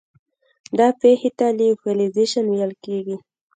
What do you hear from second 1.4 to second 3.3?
لیوفیلیزیشن ویل کیږي.